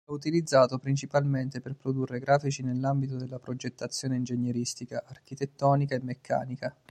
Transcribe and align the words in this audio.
È 0.03 0.09
utilizzato 0.09 0.79
principalmente 0.79 1.61
per 1.61 1.75
produrre 1.75 2.17
grafici 2.17 2.63
nell'ambito 2.63 3.17
della 3.17 3.37
progettazione 3.37 4.15
ingegneristica, 4.15 5.03
architettonica 5.05 5.93
e 5.93 6.01
meccanica. 6.01 6.75